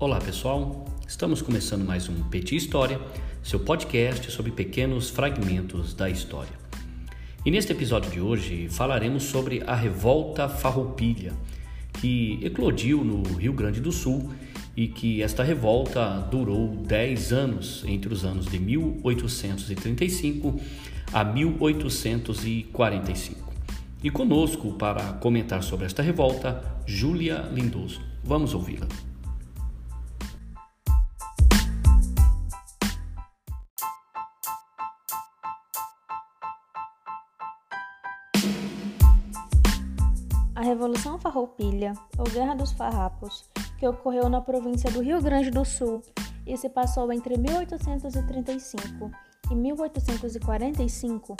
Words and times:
Olá 0.00 0.20
pessoal, 0.20 0.84
estamos 1.08 1.42
começando 1.42 1.84
mais 1.84 2.08
um 2.08 2.22
Petit 2.28 2.54
História, 2.54 3.00
seu 3.42 3.58
podcast 3.58 4.30
sobre 4.30 4.52
pequenos 4.52 5.10
fragmentos 5.10 5.92
da 5.92 6.08
história. 6.08 6.52
E 7.44 7.50
neste 7.50 7.72
episódio 7.72 8.08
de 8.08 8.20
hoje 8.20 8.68
falaremos 8.68 9.24
sobre 9.24 9.60
a 9.66 9.74
Revolta 9.74 10.48
Farroupilha, 10.48 11.32
que 11.94 12.38
eclodiu 12.44 13.02
no 13.02 13.24
Rio 13.38 13.52
Grande 13.52 13.80
do 13.80 13.90
Sul 13.90 14.30
e 14.76 14.86
que 14.86 15.20
esta 15.20 15.42
revolta 15.42 16.20
durou 16.30 16.76
10 16.76 17.32
anos, 17.32 17.82
entre 17.84 18.14
os 18.14 18.24
anos 18.24 18.46
de 18.46 18.60
1835 18.60 20.60
a 21.12 21.24
1845. 21.24 23.52
E 24.04 24.10
conosco 24.10 24.74
para 24.74 25.14
comentar 25.14 25.64
sobre 25.64 25.86
esta 25.86 26.04
revolta, 26.04 26.62
Júlia 26.86 27.48
Lindoso. 27.52 28.00
Vamos 28.22 28.54
ouvi-la. 28.54 28.86
Revolução 40.68 41.18
Farroupilha, 41.18 41.94
ou 42.18 42.24
Guerra 42.24 42.54
dos 42.54 42.72
Farrapos, 42.72 43.48
que 43.78 43.88
ocorreu 43.88 44.28
na 44.28 44.42
província 44.42 44.90
do 44.90 45.00
Rio 45.00 45.18
Grande 45.22 45.50
do 45.50 45.64
Sul 45.64 46.02
e 46.46 46.58
se 46.58 46.68
passou 46.68 47.10
entre 47.10 47.38
1835 47.38 49.10
e 49.50 49.54
1845, 49.54 51.34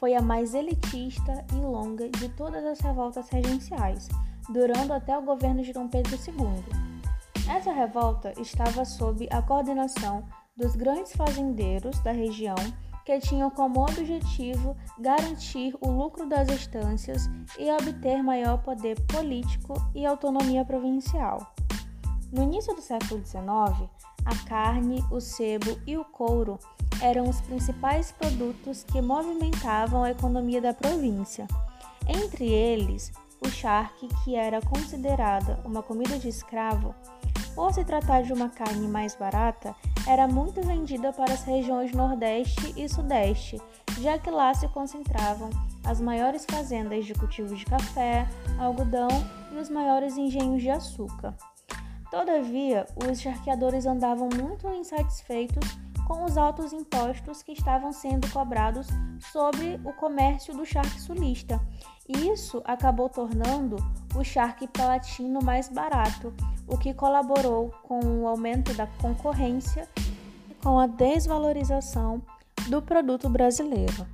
foi 0.00 0.16
a 0.16 0.20
mais 0.20 0.52
elitista 0.52 1.44
e 1.52 1.60
longa 1.60 2.08
de 2.08 2.28
todas 2.30 2.64
as 2.64 2.80
revoltas 2.80 3.28
regenciais, 3.28 4.08
durando 4.48 4.92
até 4.92 5.16
o 5.16 5.22
governo 5.22 5.62
de 5.62 5.72
Dom 5.72 5.86
Pedro 5.86 6.16
II. 6.16 7.54
Essa 7.54 7.70
revolta 7.72 8.32
estava 8.40 8.84
sob 8.84 9.28
a 9.30 9.40
coordenação 9.42 10.24
dos 10.56 10.74
grandes 10.74 11.12
fazendeiros 11.12 12.00
da 12.00 12.10
região 12.10 12.56
que 13.04 13.18
tinham 13.18 13.50
como 13.50 13.82
objetivo 13.82 14.76
garantir 14.98 15.76
o 15.80 15.90
lucro 15.90 16.26
das 16.26 16.48
estâncias 16.48 17.28
e 17.58 17.70
obter 17.70 18.22
maior 18.22 18.62
poder 18.62 19.00
político 19.02 19.74
e 19.94 20.06
autonomia 20.06 20.64
provincial. 20.64 21.54
No 22.32 22.42
início 22.42 22.74
do 22.74 22.80
século 22.80 23.24
XIX, 23.24 23.90
a 24.24 24.48
carne, 24.48 25.04
o 25.10 25.20
sebo 25.20 25.78
e 25.86 25.96
o 25.96 26.04
couro 26.04 26.58
eram 27.00 27.28
os 27.28 27.40
principais 27.40 28.12
produtos 28.12 28.84
que 28.84 29.02
movimentavam 29.02 30.04
a 30.04 30.10
economia 30.10 30.60
da 30.60 30.72
província. 30.72 31.48
Entre 32.06 32.48
eles, 32.48 33.12
o 33.44 33.50
charque, 33.50 34.08
que 34.22 34.36
era 34.36 34.60
considerada 34.62 35.60
uma 35.64 35.82
comida 35.82 36.18
de 36.18 36.28
escravo, 36.28 36.94
por 37.54 37.72
se 37.72 37.84
tratar 37.84 38.22
de 38.22 38.32
uma 38.32 38.48
carne 38.48 38.88
mais 38.88 39.14
barata, 39.14 39.74
era 40.06 40.26
muito 40.26 40.60
vendida 40.62 41.12
para 41.12 41.32
as 41.32 41.44
regiões 41.44 41.92
Nordeste 41.92 42.74
e 42.76 42.88
Sudeste, 42.88 43.60
já 44.00 44.18
que 44.18 44.30
lá 44.30 44.52
se 44.52 44.66
concentravam 44.68 45.50
as 45.84 46.00
maiores 46.00 46.44
fazendas 46.44 47.04
de 47.04 47.14
cultivo 47.14 47.54
de 47.54 47.64
café, 47.64 48.26
algodão 48.58 49.08
e 49.52 49.58
os 49.58 49.68
maiores 49.68 50.16
engenhos 50.16 50.62
de 50.62 50.70
açúcar. 50.70 51.34
Todavia, 52.10 52.86
os 53.08 53.20
charqueadores 53.20 53.86
andavam 53.86 54.28
muito 54.28 54.68
insatisfeitos 54.68 55.78
com 56.06 56.24
os 56.24 56.36
altos 56.36 56.72
impostos 56.72 57.42
que 57.42 57.52
estavam 57.52 57.92
sendo 57.92 58.30
cobrados 58.30 58.88
sobre 59.32 59.80
o 59.84 59.92
comércio 59.94 60.54
do 60.54 60.66
charque 60.66 61.00
sulista. 61.00 61.60
E 62.08 62.28
isso 62.28 62.60
acabou 62.64 63.08
tornando 63.08 63.76
o 64.14 64.22
charque 64.22 64.66
palatino 64.66 65.40
mais 65.42 65.68
barato, 65.68 66.34
o 66.66 66.76
que 66.76 66.92
colaborou 66.92 67.70
com 67.82 68.00
o 68.00 68.28
aumento 68.28 68.74
da 68.74 68.86
concorrência 68.86 69.88
com 70.62 70.78
a 70.78 70.86
desvalorização 70.86 72.22
do 72.68 72.80
produto 72.80 73.28
brasileiro. 73.28 74.06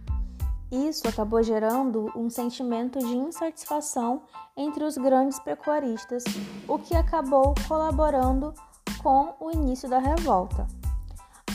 Isso 0.71 1.09
acabou 1.09 1.43
gerando 1.43 2.11
um 2.15 2.29
sentimento 2.29 2.99
de 2.99 3.17
insatisfação 3.17 4.23
entre 4.57 4.85
os 4.85 4.97
grandes 4.99 5.39
pecuaristas, 5.39 6.25
o 6.67 6.79
que 6.79 6.95
acabou 6.95 7.55
colaborando 7.67 8.53
com 9.03 9.35
o 9.41 9.51
início 9.51 9.89
da 9.89 9.99
revolta. 9.99 10.67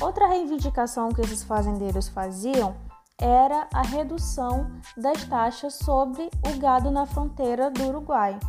Outra 0.02 0.28
reivindicação 0.28 1.10
que 1.10 1.22
esses 1.22 1.44
fazendeiros 1.44 2.08
faziam 2.08 2.75
era 3.20 3.68
a 3.74 3.84
redução 3.84 4.72
das 4.98 5.24
taxas 5.25 5.75
sobre 5.75 6.30
o 6.48 6.58
gado 6.60 6.90
na 6.90 7.06
fronteira 7.06 7.70
do 7.70 7.84
Uruguai. 7.84 8.40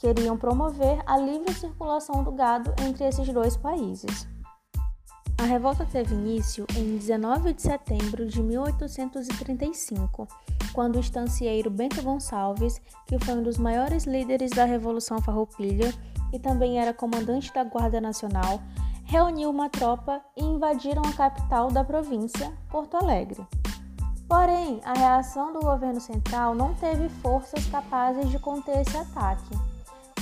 Queriam 0.00 0.36
promover 0.36 1.02
a 1.06 1.16
livre 1.18 1.52
circulação 1.54 2.24
do 2.24 2.32
gado 2.32 2.74
entre 2.82 3.06
esses 3.06 3.28
dois 3.28 3.56
países. 3.56 4.26
A 5.44 5.46
revolta 5.46 5.84
teve 5.84 6.14
início 6.14 6.66
em 6.74 6.96
19 6.96 7.52
de 7.52 7.60
setembro 7.60 8.24
de 8.24 8.42
1835, 8.42 10.26
quando 10.72 10.96
o 10.96 11.00
estancieiro 11.00 11.68
Bento 11.68 12.00
Gonçalves, 12.00 12.80
que 13.06 13.18
foi 13.18 13.34
um 13.34 13.42
dos 13.42 13.58
maiores 13.58 14.04
líderes 14.04 14.52
da 14.52 14.64
Revolução 14.64 15.20
Farroupilha 15.20 15.92
e 16.32 16.38
também 16.38 16.80
era 16.80 16.94
comandante 16.94 17.52
da 17.52 17.62
Guarda 17.62 18.00
Nacional, 18.00 18.58
reuniu 19.04 19.50
uma 19.50 19.68
tropa 19.68 20.22
e 20.34 20.42
invadiram 20.42 21.02
a 21.02 21.12
capital 21.12 21.70
da 21.70 21.84
província, 21.84 22.50
Porto 22.70 22.96
Alegre. 22.96 23.46
Porém, 24.26 24.80
a 24.82 24.94
reação 24.94 25.52
do 25.52 25.60
governo 25.60 26.00
central 26.00 26.54
não 26.54 26.72
teve 26.72 27.06
forças 27.20 27.66
capazes 27.66 28.30
de 28.30 28.38
conter 28.38 28.80
esse 28.80 28.96
ataque. 28.96 29.54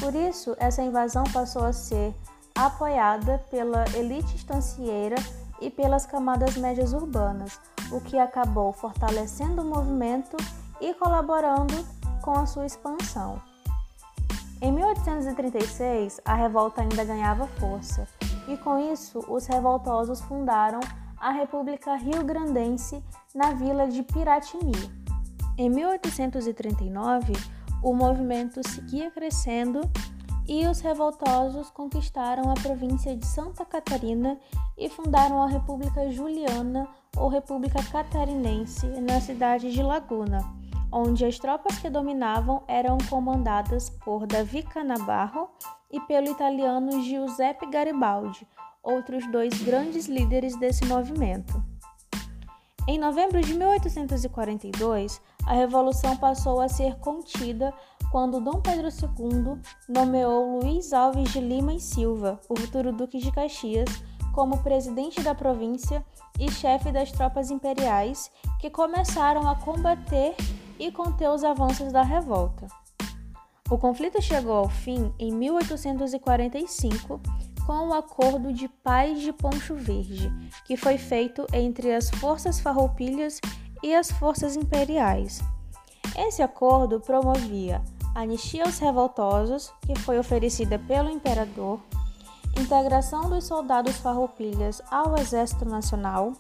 Por 0.00 0.16
isso, 0.16 0.56
essa 0.58 0.82
invasão 0.82 1.22
passou 1.32 1.62
a 1.62 1.72
ser 1.72 2.12
apoiada 2.54 3.38
pela 3.50 3.84
elite 3.96 4.36
estancieira 4.36 5.16
e 5.60 5.70
pelas 5.70 6.06
camadas 6.06 6.56
médias 6.56 6.92
urbanas, 6.92 7.58
o 7.90 8.00
que 8.00 8.18
acabou 8.18 8.72
fortalecendo 8.72 9.62
o 9.62 9.64
movimento 9.64 10.36
e 10.80 10.92
colaborando 10.94 11.74
com 12.20 12.32
a 12.32 12.46
sua 12.46 12.66
expansão. 12.66 13.40
Em 14.60 14.70
1836, 14.70 16.20
a 16.24 16.34
revolta 16.34 16.82
ainda 16.82 17.04
ganhava 17.04 17.46
força 17.58 18.06
e 18.48 18.56
com 18.56 18.78
isso 18.78 19.18
os 19.28 19.46
revoltosos 19.46 20.20
fundaram 20.20 20.80
a 21.18 21.30
República 21.30 21.94
Rio-Grandense 21.96 23.02
na 23.34 23.52
vila 23.52 23.88
de 23.88 24.02
Piratini. 24.02 24.90
Em 25.56 25.68
1839, 25.68 27.32
o 27.82 27.92
movimento 27.92 28.66
seguia 28.66 29.10
crescendo 29.10 29.80
e 30.46 30.66
os 30.66 30.80
revoltosos 30.80 31.70
conquistaram 31.70 32.50
a 32.50 32.54
província 32.54 33.16
de 33.16 33.26
Santa 33.26 33.64
Catarina 33.64 34.38
e 34.76 34.88
fundaram 34.88 35.42
a 35.42 35.46
República 35.46 36.10
Juliana 36.10 36.88
ou 37.16 37.28
República 37.28 37.82
Catarinense 37.82 38.86
na 39.00 39.20
cidade 39.20 39.70
de 39.70 39.82
Laguna, 39.82 40.40
onde 40.90 41.24
as 41.24 41.38
tropas 41.38 41.78
que 41.78 41.88
dominavam 41.88 42.62
eram 42.66 42.98
comandadas 43.08 43.90
por 43.90 44.26
Davi 44.26 44.62
Canabarro 44.62 45.48
e 45.90 46.00
pelo 46.00 46.28
italiano 46.28 47.02
Giuseppe 47.02 47.66
Garibaldi, 47.66 48.46
outros 48.82 49.26
dois 49.30 49.62
grandes 49.62 50.06
líderes 50.06 50.56
desse 50.56 50.84
movimento. 50.86 51.62
Em 52.88 52.98
novembro 52.98 53.40
de 53.40 53.54
1842, 53.54 55.20
a 55.46 55.52
revolução 55.52 56.16
passou 56.16 56.60
a 56.60 56.68
ser 56.68 56.96
contida 56.96 57.72
quando 58.12 58.42
Dom 58.42 58.60
Pedro 58.60 58.88
II 58.88 59.58
nomeou 59.88 60.60
Luiz 60.60 60.92
Alves 60.92 61.32
de 61.32 61.40
Lima 61.40 61.72
e 61.72 61.80
Silva, 61.80 62.38
o 62.46 62.54
futuro 62.54 62.92
Duque 62.92 63.16
de 63.16 63.32
Caxias, 63.32 63.88
como 64.34 64.62
presidente 64.62 65.22
da 65.22 65.34
província 65.34 66.04
e 66.38 66.50
chefe 66.50 66.92
das 66.92 67.10
tropas 67.10 67.50
imperiais 67.50 68.30
que 68.60 68.68
começaram 68.68 69.48
a 69.48 69.56
combater 69.56 70.36
e 70.78 70.92
conter 70.92 71.30
os 71.30 71.42
avanços 71.42 71.90
da 71.90 72.02
revolta. 72.02 72.66
O 73.70 73.78
conflito 73.78 74.20
chegou 74.20 74.56
ao 74.56 74.68
fim 74.68 75.10
em 75.18 75.32
1845 75.32 77.18
com 77.66 77.88
o 77.88 77.94
Acordo 77.94 78.52
de 78.52 78.68
Paz 78.68 79.22
de 79.22 79.32
Poncho 79.32 79.74
Verde, 79.74 80.30
que 80.66 80.76
foi 80.76 80.98
feito 80.98 81.46
entre 81.50 81.94
as 81.94 82.10
forças 82.10 82.60
farroupilhas 82.60 83.40
e 83.82 83.94
as 83.94 84.10
forças 84.10 84.54
imperiais. 84.54 85.40
Esse 86.14 86.42
acordo 86.42 87.00
promovia 87.00 87.80
anistia 88.14 88.64
aos 88.64 88.78
revoltosos, 88.78 89.72
que 89.82 89.98
foi 89.98 90.18
oferecida 90.18 90.78
pelo 90.78 91.10
imperador, 91.10 91.80
integração 92.58 93.28
dos 93.30 93.44
soldados 93.44 93.96
farroupilhas 93.96 94.82
ao 94.90 95.16
Exército 95.16 95.64
Nacional, 95.64 96.32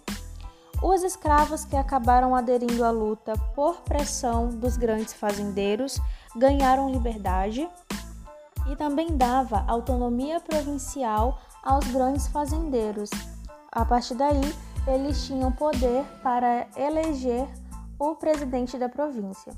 os 0.82 1.02
escravos 1.02 1.64
que 1.64 1.76
acabaram 1.76 2.34
aderindo 2.34 2.84
à 2.84 2.90
luta 2.90 3.34
por 3.54 3.82
pressão 3.82 4.48
dos 4.48 4.76
grandes 4.76 5.12
fazendeiros 5.12 5.98
ganharam 6.36 6.90
liberdade 6.90 7.68
e 8.70 8.76
também 8.76 9.16
dava 9.16 9.64
autonomia 9.68 10.40
provincial 10.40 11.40
aos 11.62 11.86
grandes 11.86 12.26
fazendeiros. 12.26 13.10
A 13.70 13.84
partir 13.84 14.14
daí, 14.14 14.40
eles 14.86 15.24
tinham 15.24 15.52
poder 15.52 16.04
para 16.22 16.66
eleger 16.76 17.48
o 17.98 18.16
presidente 18.16 18.76
da 18.76 18.88
província. 18.88 19.52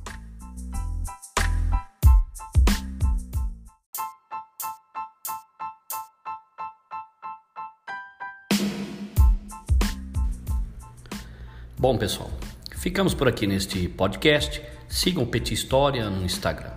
Bom, 11.85 11.99
pessoal, 11.99 12.31
ficamos 12.79 13.13
por 13.13 13.29
aqui 13.29 13.47
neste 13.47 13.91
podcast. 13.91 14.63
Sigam 14.89 15.23
o 15.23 15.27
Petit 15.27 15.53
História 15.53 16.09
no 16.09 16.25
Instagram. 16.25 16.73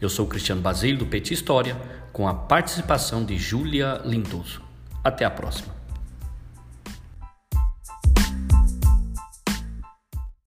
Eu 0.00 0.08
sou 0.08 0.26
o 0.26 0.28
Cristiano 0.28 0.60
Basílio 0.60 0.96
do 0.96 1.06
Petit 1.06 1.34
História, 1.34 1.76
com 2.12 2.28
a 2.28 2.32
participação 2.32 3.24
de 3.24 3.36
Júlia 3.36 4.00
Lindoso. 4.04 4.62
Até 5.02 5.24
a 5.24 5.30
próxima. 5.30 5.73